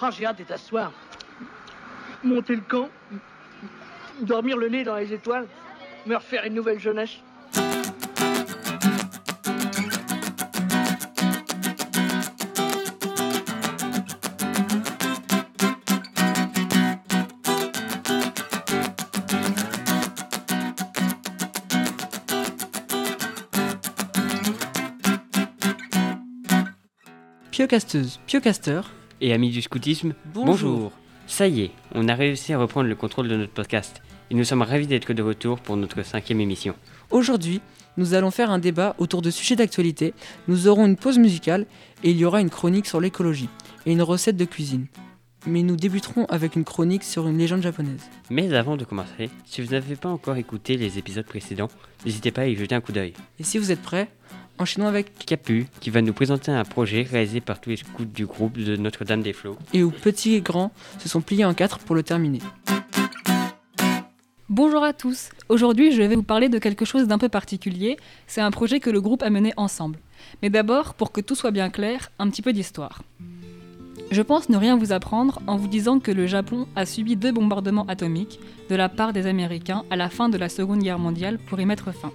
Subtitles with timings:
[0.00, 0.92] Ah, j'ai hâte ce soir.
[2.22, 2.88] Monter le camp,
[4.20, 5.46] dormir le nez dans les étoiles,
[6.06, 7.18] me refaire une nouvelle jeunesse.
[27.50, 28.82] Piocasteuse, piocaster,
[29.20, 30.92] Et amis du scoutisme, Bonjour.
[31.26, 34.00] Ça y est, on a réussi à reprendre le contrôle de notre podcast.
[34.30, 36.76] Et nous sommes ravis d'être de retour pour notre cinquième émission.
[37.10, 37.60] Aujourd'hui,
[37.96, 40.14] nous allons faire un débat autour de sujets d'actualité.
[40.46, 41.66] Nous aurons une pause musicale
[42.04, 43.48] et il y aura une chronique sur l'écologie
[43.86, 44.86] et une recette de cuisine.
[45.46, 48.08] Mais nous débuterons avec une chronique sur une légende japonaise.
[48.30, 51.68] Mais avant de commencer, si vous n'avez pas encore écouté les épisodes précédents,
[52.04, 53.14] n'hésitez pas à y jeter un coup d'œil.
[53.40, 54.10] Et si vous êtes prêts,
[54.58, 58.26] enchaînons avec Capu, qui va nous présenter un projet réalisé par tous les scouts du
[58.26, 59.58] groupe de Notre-Dame-des-Flots.
[59.72, 62.40] et où petits et grands se sont pliés en quatre pour le terminer.
[64.48, 65.28] Bonjour à tous.
[65.48, 67.96] Aujourd'hui, je vais vous parler de quelque chose d'un peu particulier.
[68.26, 69.98] C'est un projet que le groupe a mené ensemble.
[70.42, 73.02] Mais d'abord, pour que tout soit bien clair, un petit peu d'histoire.
[74.10, 77.30] Je pense ne rien vous apprendre en vous disant que le Japon a subi deux
[77.30, 81.38] bombardements atomiques de la part des Américains à la fin de la Seconde Guerre mondiale
[81.38, 82.12] pour y mettre fin.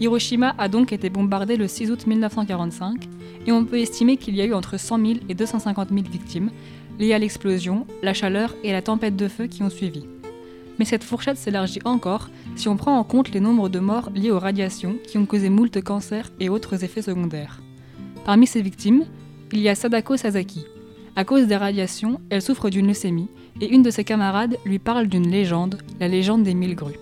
[0.00, 3.08] Hiroshima a donc été bombardé le 6 août 1945
[3.46, 6.50] et on peut estimer qu'il y a eu entre 100 000 et 250 000 victimes
[6.98, 10.04] liées à l'explosion, la chaleur et la tempête de feu qui ont suivi.
[10.78, 14.30] Mais cette fourchette s'élargit encore si on prend en compte les nombres de morts liés
[14.30, 17.60] aux radiations qui ont causé moult cancers et autres effets secondaires.
[18.24, 19.04] Parmi ces victimes,
[19.52, 20.64] il y a Sadako Sasaki.
[21.16, 23.28] À cause des radiations, elle souffre d'une leucémie
[23.60, 26.98] et une de ses camarades lui parle d'une légende, la légende des mille grues.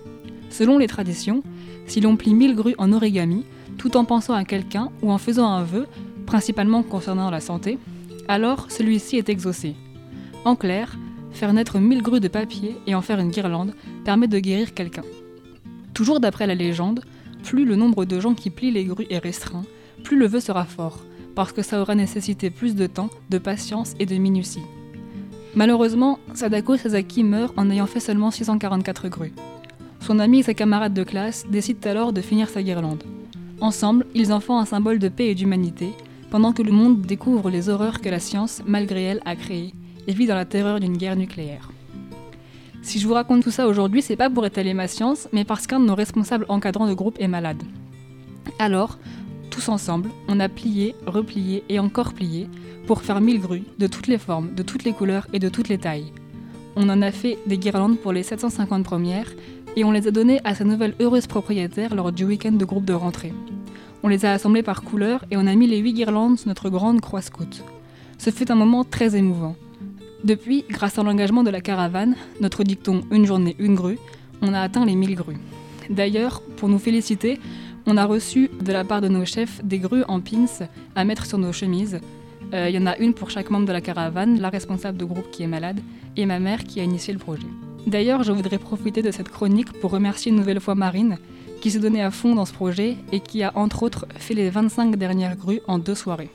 [0.57, 1.43] Selon les traditions,
[1.85, 3.45] si l'on plie mille grues en origami,
[3.77, 5.85] tout en pensant à quelqu'un ou en faisant un vœu,
[6.25, 7.77] principalement concernant la santé,
[8.27, 9.75] alors celui-ci est exaucé.
[10.45, 10.97] En clair,
[11.31, 15.03] faire naître mille grues de papier et en faire une guirlande permet de guérir quelqu'un.
[15.93, 17.01] Toujours d'après la légende,
[17.43, 19.65] plus le nombre de gens qui plient les grues est restreint,
[20.03, 23.93] plus le vœu sera fort, parce que ça aura nécessité plus de temps, de patience
[23.99, 24.63] et de minutie.
[25.53, 29.33] Malheureusement, Sadako Sasaki meurt en ayant fait seulement 644 grues.
[30.07, 33.03] Son ami et ses camarades de classe décident alors de finir sa guirlande.
[33.59, 35.89] Ensemble, ils en font un symbole de paix et d'humanité,
[36.31, 39.73] pendant que le monde découvre les horreurs que la science, malgré elle, a créées,
[40.07, 41.69] et vit dans la terreur d'une guerre nucléaire.
[42.83, 45.67] Si je vous raconte tout ça aujourd'hui, c'est pas pour étaler ma science, mais parce
[45.67, 47.61] qu'un de nos responsables encadrants de groupe est malade.
[48.59, 48.99] Alors,
[49.49, 52.47] tous ensemble, on a plié, replié et encore plié
[52.85, 55.67] pour faire mille grues, de toutes les formes, de toutes les couleurs et de toutes
[55.67, 56.13] les tailles.
[56.77, 59.33] On en a fait des guirlandes pour les 750 premières
[59.77, 62.83] et on les a données à sa nouvelle heureuse propriétaire lors du week-end de groupe
[62.83, 63.31] de rentrée.
[64.01, 66.99] On les a assemblées par couleur et on a mis les huit guirlandes notre grande
[66.99, 67.63] croix scout.
[68.17, 69.55] Ce fut un moment très émouvant.
[70.23, 73.99] Depuis, grâce à l'engagement de la caravane, notre dicton Une journée, une grue,
[74.41, 75.37] on a atteint les 1000 grues.
[75.91, 77.39] D'ailleurs, pour nous féliciter,
[77.85, 80.65] on a reçu de la part de nos chefs des grues en pins
[80.95, 81.99] à mettre sur nos chemises.
[82.55, 85.05] Euh, Il y en a une pour chaque membre de la caravane, la responsable de
[85.05, 85.79] groupe qui est malade,
[86.15, 87.47] et ma mère qui a initié le projet.
[87.85, 91.17] D'ailleurs, je voudrais profiter de cette chronique pour remercier une nouvelle fois Marine,
[91.61, 94.49] qui s'est donnée à fond dans ce projet et qui a entre autres fait les
[94.49, 96.29] 25 dernières grues en deux soirées.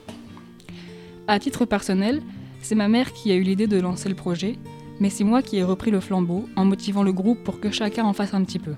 [1.26, 2.22] À titre personnel,
[2.60, 4.58] c'est ma mère qui a eu l'idée de lancer le projet,
[5.00, 8.04] mais c'est moi qui ai repris le flambeau en motivant le groupe pour que chacun
[8.04, 8.74] en fasse un petit peu.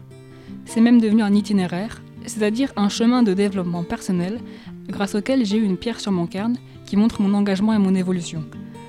[0.64, 4.40] C'est même devenu un itinéraire, c'est-à-dire un chemin de développement personnel
[4.88, 7.94] grâce auquel j'ai eu une pierre sur mon cairn qui montre mon engagement et mon
[7.94, 8.44] évolution.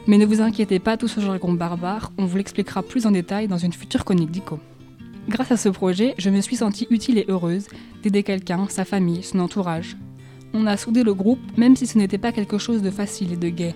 [0.08, 3.48] Mais ne vous inquiétez pas, tout ce jargon barbare, on vous l'expliquera plus en détail
[3.48, 4.60] dans une future chronique d'ICO.
[5.28, 7.68] Grâce à ce projet, je me suis sentie utile et heureuse
[8.04, 9.98] d'aider quelqu'un, sa famille, son entourage.
[10.54, 13.38] On a soudé le groupe, même si ce n'était pas quelque chose de facile et
[13.38, 13.74] de gai.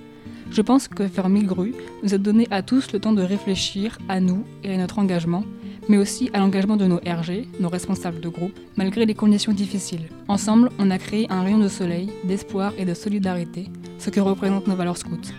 [0.52, 1.74] Je pense que faire mille grues
[2.04, 5.44] nous a donné à tous le temps de réfléchir à nous et à notre engagement,
[5.88, 10.10] mais aussi à l'engagement de nos RG, nos responsables de groupe, malgré les conditions difficiles.
[10.28, 14.68] Ensemble, on a créé un rayon de soleil, d'espoir et de solidarité, ce que représentent
[14.68, 15.34] nos valeurs scouts.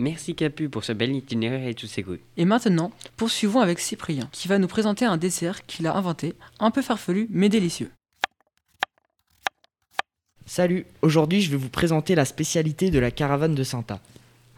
[0.00, 2.22] Merci Capu pour ce bel itinéraire et tous ces grues.
[2.38, 6.70] Et maintenant, poursuivons avec Cyprien, qui va nous présenter un dessert qu'il a inventé, un
[6.70, 7.90] peu farfelu mais délicieux.
[10.46, 14.00] Salut, aujourd'hui je vais vous présenter la spécialité de la caravane de Santa.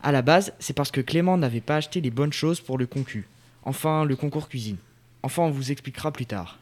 [0.05, 2.87] À la base, c'est parce que Clément n'avait pas acheté les bonnes choses pour le
[2.87, 3.27] concu,
[3.65, 4.79] enfin le concours cuisine.
[5.25, 6.61] Enfin, on vous expliquera plus tard.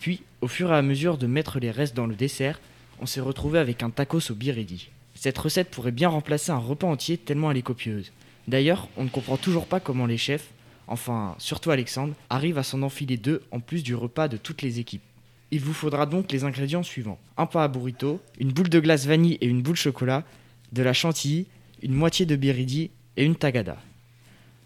[0.00, 2.60] Puis, au fur et à mesure de mettre les restes dans le dessert,
[3.00, 4.90] on s'est retrouvé avec un tacos au biredi.
[5.20, 8.10] Cette recette pourrait bien remplacer un repas entier tellement elle est copieuse.
[8.48, 10.48] D'ailleurs, on ne comprend toujours pas comment les chefs,
[10.86, 14.78] enfin surtout Alexandre, arrivent à s'en enfiler deux en plus du repas de toutes les
[14.78, 15.02] équipes.
[15.50, 17.18] Il vous faudra donc les ingrédients suivants.
[17.36, 20.24] Un pain à burrito, une boule de glace vanille et une boule chocolat,
[20.72, 21.46] de la chantilly,
[21.82, 23.76] une moitié de biridi et une tagada.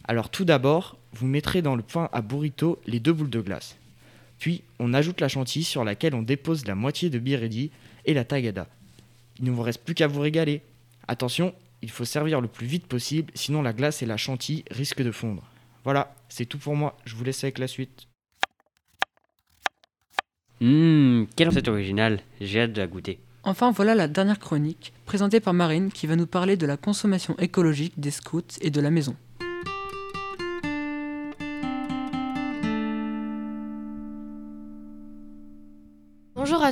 [0.04, 3.76] Alors tout d'abord, vous mettrez dans le pain à burrito les deux boules de glace.
[4.38, 7.72] Puis on ajoute la chantilly sur laquelle on dépose la moitié de biridi
[8.04, 8.68] et la tagada.
[9.38, 10.62] Il ne vous reste plus qu'à vous régaler.
[11.08, 15.02] Attention, il faut servir le plus vite possible, sinon la glace et la chantilly risquent
[15.02, 15.42] de fondre.
[15.84, 18.08] Voilà, c'est tout pour moi, je vous laisse avec la suite.
[20.60, 23.18] Hum, quelle recette originale, j'ai hâte de la goûter.
[23.42, 27.36] Enfin, voilà la dernière chronique, présentée par Marine, qui va nous parler de la consommation
[27.38, 29.14] écologique des scouts et de la maison.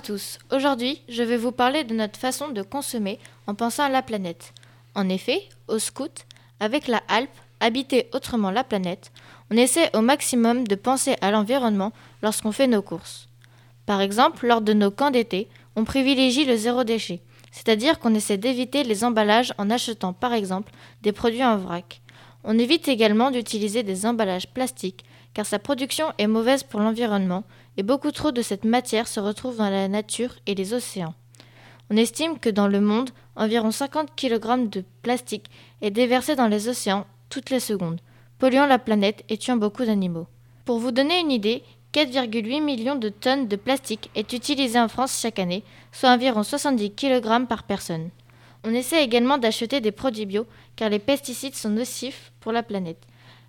[0.03, 0.39] Tous.
[0.51, 4.53] Aujourd'hui, je vais vous parler de notre façon de consommer en pensant à la planète.
[4.95, 6.27] En effet, au scout,
[6.61, 9.13] avec la Alpe, habiter autrement la planète,
[9.51, 13.29] on essaie au maximum de penser à l'environnement lorsqu'on fait nos courses.
[13.87, 17.21] Par exemple, lors de nos camps d'été, on privilégie le zéro déchet,
[17.53, 20.73] c'est-à-dire qu'on essaie d'éviter les emballages en achetant par exemple
[21.03, 22.01] des produits en vrac.
[22.45, 27.45] On évite également d'utiliser des emballages plastiques car sa production est mauvaise pour l'environnement
[27.77, 31.15] et beaucoup trop de cette matière se retrouve dans la nature et les océans.
[31.91, 36.69] On estime que dans le monde, environ 50 kg de plastique est déversé dans les
[36.69, 38.01] océans toutes les secondes,
[38.39, 40.27] polluant la planète et tuant beaucoup d'animaux.
[40.65, 45.21] Pour vous donner une idée, 4,8 millions de tonnes de plastique est utilisé en France
[45.21, 48.11] chaque année, soit environ 70 kg par personne.
[48.65, 50.47] On essaie également d'acheter des produits bio
[50.77, 53.03] car les pesticides sont nocifs pour la planète,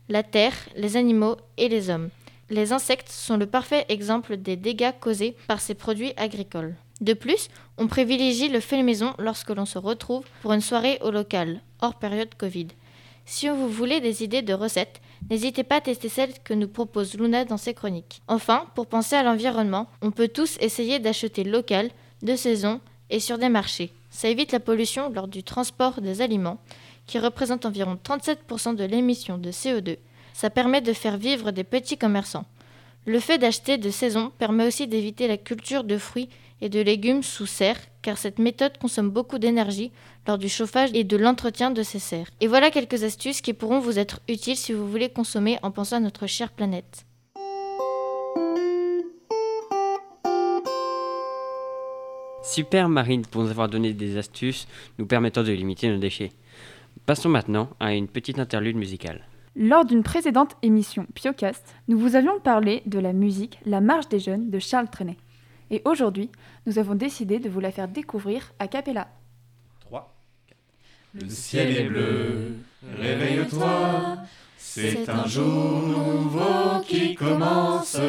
[0.10, 2.10] la terre, les animaux et les hommes.
[2.50, 6.76] Les insectes sont le parfait exemple des dégâts causés par ces produits agricoles.
[7.02, 11.12] De plus, on privilégie le fait maison lorsque l'on se retrouve pour une soirée au
[11.12, 12.68] local, hors période Covid.
[13.26, 17.16] Si vous voulez des idées de recettes, n'hésitez pas à tester celles que nous propose
[17.16, 18.22] Luna dans ses chroniques.
[18.28, 21.90] Enfin, pour penser à l'environnement, on peut tous essayer d'acheter local,
[22.22, 23.94] de saison et sur des marchés.
[24.10, 26.60] Ça évite la pollution lors du transport des aliments,
[27.08, 29.98] qui représente environ 37% de l'émission de CO2.
[30.34, 32.46] Ça permet de faire vivre des petits commerçants.
[33.06, 36.30] Le fait d'acheter de saison permet aussi d'éviter la culture de fruits
[36.62, 39.92] et de légumes sous serre, car cette méthode consomme beaucoup d'énergie
[40.26, 42.30] lors du chauffage et de l'entretien de ces serres.
[42.40, 45.98] Et voilà quelques astuces qui pourront vous être utiles si vous voulez consommer en pensant
[45.98, 47.06] à notre chère planète.
[52.44, 54.68] Super Marine pour nous avoir donné des astuces
[55.00, 56.32] nous permettant de limiter nos déchets.
[57.06, 59.26] Passons maintenant à une petite interlude musicale.
[59.56, 64.18] Lors d'une précédente émission Piocast, nous vous avions parlé de la musique La Marche des
[64.18, 65.18] Jeunes de Charles Trenet.
[65.70, 66.32] Et aujourd'hui,
[66.66, 69.10] nous avons décidé de vous la faire découvrir à Capella.
[69.82, 70.12] 3,
[70.48, 70.58] 4.
[71.22, 72.54] Le ciel est bleu,
[72.98, 74.18] réveille-toi,
[74.58, 78.00] c'est un jour nouveau qui commence.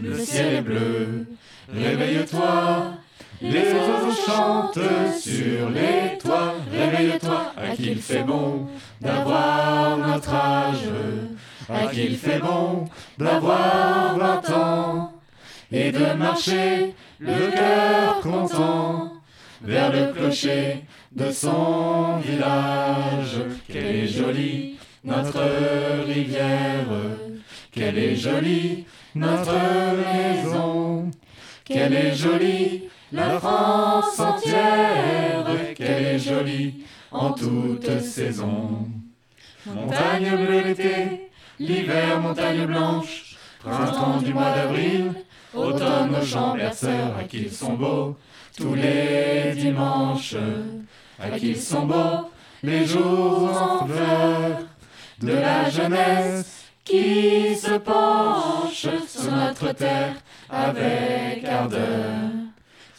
[0.00, 1.26] Le ciel est bleu,
[1.68, 2.94] réveille-toi,
[3.42, 6.54] les oiseaux chantent sur les toits.
[6.70, 8.68] Réveille-toi, à qui il fait bon
[9.00, 10.88] d'avoir notre âge,
[11.68, 12.84] à qui il fait bon
[13.18, 15.12] d'avoir vingt ans
[15.70, 19.12] et de marcher le cœur content
[19.62, 23.38] vers le clocher de son village.
[23.68, 25.42] Quelle est jolie notre
[26.06, 26.86] rivière,
[27.72, 29.54] quelle est jolie notre
[29.96, 31.10] maison,
[31.64, 35.44] quelle est jolie la France entière,
[35.74, 38.88] quelle est jolie en toute saison.
[39.66, 45.12] Montagne bleue l'été, l'hiver montagne blanche, printemps du mois d'avril,
[45.54, 48.16] automne aux champs berceurs, à qui ils sont beaux
[48.56, 50.36] tous les dimanches,
[51.20, 52.30] à qui ils sont beaux
[52.62, 54.58] les jours en fleurs
[55.20, 60.14] de la jeunesse qui se penche sur notre terre
[60.50, 62.41] avec ardeur.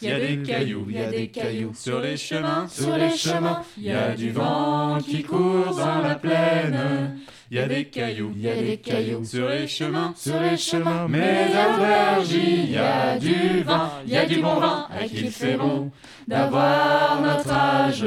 [0.04, 3.16] Il y a des cailloux, il y a des cailloux sur les chemins, sur les
[3.16, 3.62] chemins.
[3.78, 7.18] Il y a du vent qui court dans la plaine.
[7.50, 10.58] Il y a des cailloux, il y a des cailloux sur les chemins, sur les
[10.58, 11.06] chemins.
[11.08, 14.88] Mais à il y a du vin, il y a du bon vin.
[14.90, 15.90] À qui il fait bon
[16.28, 18.04] d'avoir notre âge,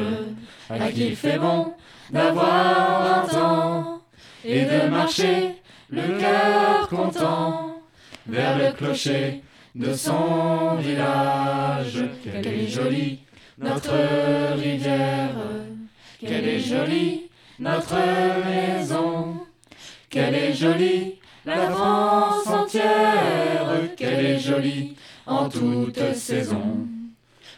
[0.69, 1.73] à qui il fait bon
[2.11, 4.01] d'avoir vingt ans?
[4.45, 5.55] Et de marcher
[5.89, 7.81] le cœur content
[8.27, 9.41] vers le clocher
[9.77, 12.03] de son village.
[12.23, 13.19] Qu'elle est jolie,
[13.57, 13.93] notre
[14.55, 15.35] rivière.
[16.19, 17.29] Qu'elle est jolie,
[17.59, 17.95] notre
[18.45, 19.41] maison.
[20.09, 23.95] Qu'elle est jolie, la France entière.
[23.95, 26.87] Qu'elle est jolie en toute saison.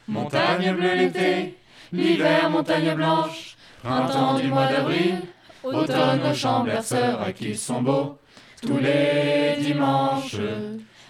[0.07, 1.55] Montagne bleue l'été,
[1.93, 5.21] l'hiver montagne blanche, printemps du mois d'avril,
[5.63, 8.17] automne aux champs à qui sont beaux
[8.61, 10.37] tous les dimanches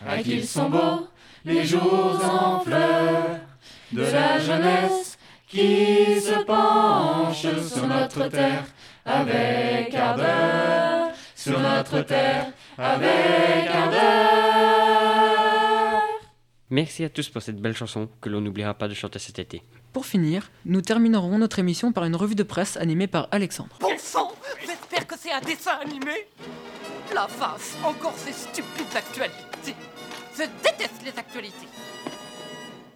[0.08, 1.08] à qui ils sont beaux
[1.46, 3.40] les jours en fleurs
[3.92, 8.66] de la jeunesse qui se penche sur notre terre
[9.06, 14.00] avec ardeur, sur notre terre avec ardeur.
[16.70, 19.64] Merci à tous pour cette belle chanson que l'on n'oubliera pas de chanter cet été.
[19.92, 23.76] Pour finir, nous terminerons notre émission par une revue de presse animée par Alexandre.
[23.80, 26.28] Bon sang J'espère que c'est un dessin animé
[27.14, 29.76] La face, encore ces stupides actualités
[30.36, 31.68] Je déteste les actualités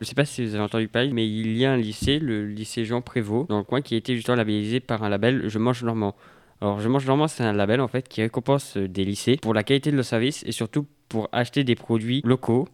[0.02, 2.46] Je sais pas si vous avez entendu parler, mais il y a un lycée, le
[2.46, 5.58] lycée Jean Prévost, dans le coin, qui a été justement labellisé par un label Je
[5.58, 6.16] mange normand.
[6.62, 9.54] Alors Je mange normand, c'est un label en fait qui récompense euh, des lycées pour
[9.54, 12.68] la qualité de leur service et surtout pour acheter des produits locaux.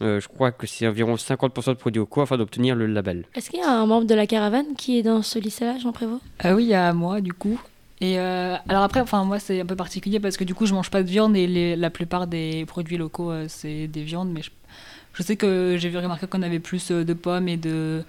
[0.00, 3.26] Euh, je crois que c'est environ 50% de produits locaux afin d'obtenir le label.
[3.34, 5.92] Est-ce qu'il y a un membre de la caravane qui est dans ce lycée-là, Jean
[5.92, 6.22] Prévost?
[6.40, 7.60] Ah oui, il y a moi du coup.
[8.02, 10.74] Et euh, alors après, enfin moi c'est un peu particulier parce que du coup je
[10.74, 14.42] mange pas de viande et la plupart des produits locaux euh, c'est des viandes, mais
[14.42, 18.04] je, sais que j'ai vu remarquer qu'on avait plus euh, de pommes et de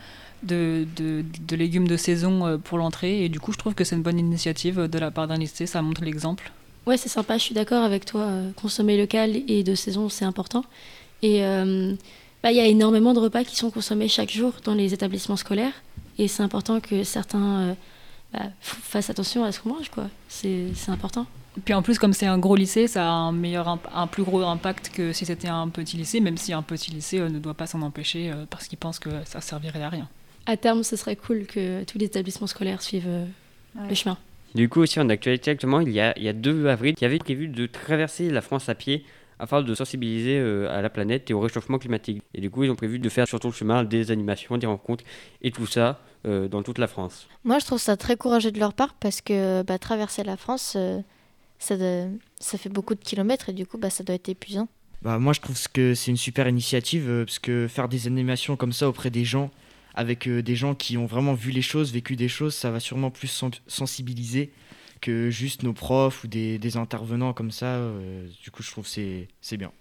[1.51, 4.87] légumes de saison pour l'entrée et du coup je trouve que c'est une bonne initiative
[4.87, 6.51] de la part d'un lycée, ça montre l'exemple.
[6.87, 8.29] Ouais, c'est sympa, je suis d'accord avec toi.
[8.55, 10.65] Consommer local et de saison, c'est important.
[11.21, 11.43] Et
[12.41, 15.37] bah, il y a énormément de repas qui sont consommés chaque jour dans les établissements
[15.37, 15.71] scolaires.
[16.17, 17.77] Et c'est important que certains
[18.33, 20.09] bah, f- fassent attention à ce qu'on mange, quoi.
[20.27, 21.25] C'est important.
[21.65, 24.41] Puis en plus, comme c'est un gros lycée, ça a un, meilleur, un plus gros
[24.41, 27.53] impact que si c'était un petit lycée, même si un petit lycée euh, ne doit
[27.53, 30.09] pas s'en empêcher euh, parce qu'il pense que ça servirait à rien.
[30.47, 33.25] À terme, ce serait cool que tous les établissements scolaires suivent euh,
[33.75, 33.89] Ouais.
[33.89, 34.17] le chemin.
[34.53, 37.05] Du coup, aussi en actualité actuellement, il y a, il y a 2 avril qui
[37.05, 39.03] avait prévu de traverser la France à pied
[39.39, 42.21] afin de sensibiliser euh, à la planète et au réchauffement climatique.
[42.33, 44.67] Et du coup, ils ont prévu de faire sur tout le chemin des animations, des
[44.67, 45.03] rencontres
[45.41, 47.27] et tout ça euh, dans toute la France.
[47.43, 50.75] Moi, je trouve ça très courageux de leur part parce que bah, traverser la France,
[50.77, 51.01] euh,
[51.59, 54.67] ça, fait beaucoup de kilomètres et du coup, bah, ça doit être épuisant.
[55.01, 58.55] Bah, moi, je trouve que c'est une super initiative euh, parce que faire des animations
[58.55, 59.51] comme ça auprès des gens,
[59.95, 62.79] avec euh, des gens qui ont vraiment vu les choses, vécu des choses, ça va
[62.79, 64.51] sûrement plus sen- sensibiliser
[65.03, 67.65] que juste nos profs ou des, des intervenants comme ça.
[67.65, 69.71] euh, du coup, je trouve que c'est c'est bien.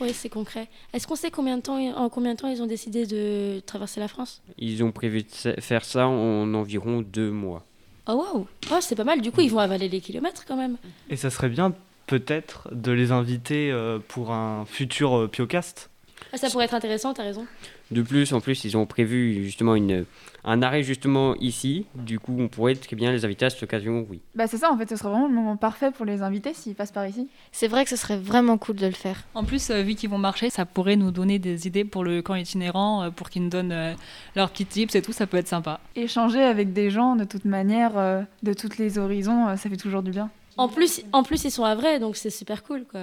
[0.00, 0.68] Oui, c'est concret.
[0.92, 4.00] Est-ce qu'on sait combien de temps, en combien de temps ils ont décidé de traverser
[4.00, 4.42] la France?
[4.58, 7.64] Ils ont prévu de faire ça en environ deux mois.
[8.08, 10.76] Oh waouh oh, C'est pas mal, du coup ils vont avaler les kilomètres quand même.
[11.08, 11.72] Et ça serait bien
[12.06, 15.90] peut-être de les inviter euh, pour un futur euh, Piocast?
[16.32, 17.46] Ah, ça pourrait être intéressant, t'as raison.
[17.90, 20.06] De plus, en plus, ils ont prévu justement une,
[20.44, 21.84] un arrêt justement ici.
[21.94, 24.20] Du coup, on pourrait très bien les inviter à cette occasion, oui.
[24.34, 26.74] Bah c'est ça, en fait, ce serait vraiment le moment parfait pour les inviter s'ils
[26.74, 27.28] passent par ici.
[27.52, 29.24] C'est vrai que ce serait vraiment cool de le faire.
[29.34, 32.22] En plus, euh, vu qu'ils vont marcher, ça pourrait nous donner des idées pour le
[32.22, 33.92] camp itinérant, euh, pour qu'ils nous donnent euh,
[34.34, 35.80] leurs petits tips et tout, ça peut être sympa.
[35.96, 39.76] Échanger avec des gens, de toute manière, euh, de tous les horizons, euh, ça fait
[39.76, 40.30] toujours du bien.
[40.56, 42.84] En plus, en plus ils sont à vrai, donc c'est super cool.
[42.90, 43.00] Quoi.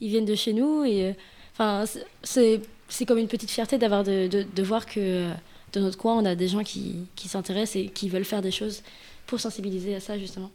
[0.00, 1.12] Ils viennent de chez nous et euh,
[1.60, 1.84] enfin
[2.22, 5.32] c'est- c'est comme une petite fierté d'avoir de, de, voir que euh,
[5.74, 8.50] de notre coin on a des gens qui, qui s'intéressent et qui veulent faire des
[8.50, 8.82] choses
[9.26, 10.50] pour sensibiliser à ça justement.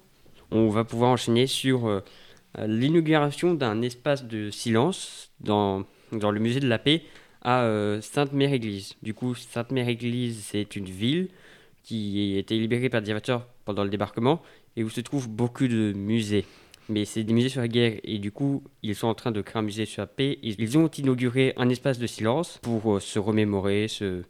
[0.51, 2.01] On va pouvoir enchaîner sur euh,
[2.67, 7.03] l'inauguration d'un espace de silence dans, dans le musée de la paix
[7.41, 8.95] à euh, Sainte-Mère-Église.
[9.03, 11.29] Du coup, Sainte-Mère-Église, c'est une ville
[11.83, 14.41] qui a été libérée par le dictateur pendant le débarquement
[14.75, 16.45] et où se trouvent beaucoup de musées.
[16.89, 19.41] Mais c'est des musées sur la guerre et du coup, ils sont en train de
[19.41, 20.37] créer un musée sur la paix.
[20.43, 24.21] Ils ont inauguré un espace de silence pour euh, se remémorer, se,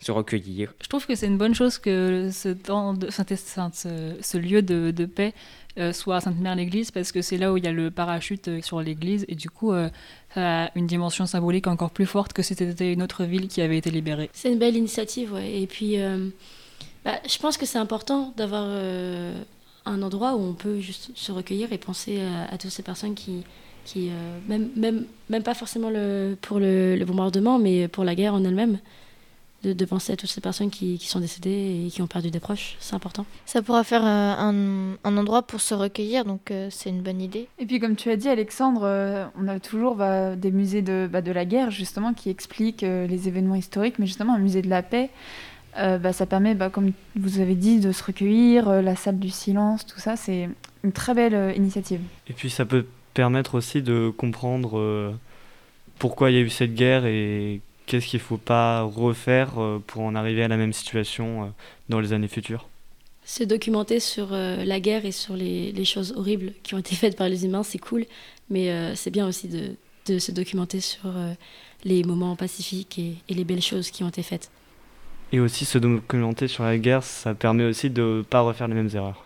[0.00, 0.74] se recueillir.
[0.82, 4.62] Je trouve que c'est une bonne chose que ce, temps de, enfin, ce, ce lieu
[4.62, 5.32] de, de paix
[5.78, 8.60] euh, soit à Sainte-Mère-l'Église parce que c'est là où il y a le parachute euh,
[8.62, 9.88] sur l'église et du coup euh,
[10.34, 13.60] ça a une dimension symbolique encore plus forte que si c'était une autre ville qui
[13.60, 14.30] avait été libérée.
[14.32, 15.60] C'est une belle initiative, ouais.
[15.60, 16.28] Et puis, euh,
[17.04, 19.34] bah, je pense que c'est important d'avoir euh,
[19.84, 23.14] un endroit où on peut juste se recueillir et penser à, à toutes ces personnes
[23.14, 23.44] qui,
[23.84, 28.14] qui euh, même, même, même pas forcément le, pour le, le bombardement, mais pour la
[28.14, 28.78] guerre en elle-même,
[29.62, 32.30] de, de penser à toutes ces personnes qui, qui sont décédées et qui ont perdu
[32.32, 32.76] des proches.
[32.80, 33.24] C'est important.
[33.46, 37.20] Ça pourra faire euh, un, un endroit pour se recueillir, donc euh, c'est une bonne
[37.20, 37.46] idée.
[37.60, 41.08] Et puis comme tu as dit Alexandre, euh, on a toujours bah, des musées de,
[41.10, 44.62] bah, de la guerre justement qui expliquent euh, les événements historiques, mais justement un musée
[44.62, 45.10] de la paix,
[45.78, 49.18] euh, bah, ça permet, bah, comme vous avez dit, de se recueillir, euh, la salle
[49.18, 50.48] du silence, tout ça, c'est
[50.84, 52.00] une très belle euh, initiative.
[52.28, 55.12] Et puis ça peut permettre aussi de comprendre euh,
[55.98, 59.82] pourquoi il y a eu cette guerre et qu'est-ce qu'il ne faut pas refaire euh,
[59.86, 61.46] pour en arriver à la même situation euh,
[61.88, 62.68] dans les années futures.
[63.24, 66.96] Se documenter sur euh, la guerre et sur les, les choses horribles qui ont été
[66.96, 68.04] faites par les humains, c'est cool,
[68.50, 69.76] mais euh, c'est bien aussi de,
[70.06, 71.32] de se documenter sur euh,
[71.84, 74.50] les moments pacifiques et, et les belles choses qui ont été faites.
[75.32, 78.74] Et aussi se documenter sur la guerre, ça permet aussi de ne pas refaire les
[78.74, 79.24] mêmes erreurs.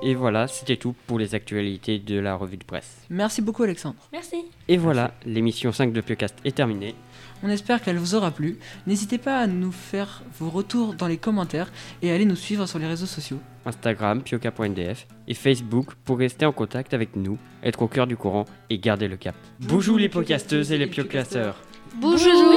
[0.00, 2.98] Et voilà, c'était tout pour les actualités de la revue de presse.
[3.10, 3.96] Merci beaucoup Alexandre.
[4.12, 4.46] Merci.
[4.68, 6.94] Et voilà, l'émission 5 de Piocast est terminée.
[7.42, 8.58] On espère qu'elle vous aura plu.
[8.86, 11.70] N'hésitez pas à nous faire vos retours dans les commentaires
[12.02, 13.38] et à aller nous suivre sur les réseaux sociaux.
[13.64, 18.44] Instagram, pioca.ndf et Facebook pour rester en contact avec nous, être au cœur du courant
[18.70, 19.34] et garder le cap.
[19.60, 21.56] Bonjour les podcasteuses et les piocasteurs
[22.00, 22.47] Bonjour